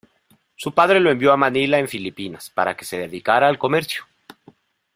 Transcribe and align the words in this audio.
Su 0.55 0.71
padre 0.73 0.99
lo 0.99 1.11
envió 1.11 1.31
a 1.31 1.37
Manila 1.37 1.77
en 1.77 1.87
Filipinas, 1.87 2.49
para 2.49 2.75
que 2.75 2.85
se 2.85 2.97
dedicara 2.97 3.47
al 3.47 3.59
comercio. 3.59 4.07